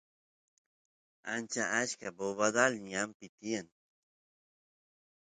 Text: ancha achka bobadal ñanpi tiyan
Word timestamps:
ancha 1.33 1.63
achka 1.79 2.07
bobadal 2.17 2.73
ñanpi 2.91 3.25
tiyan 3.37 3.67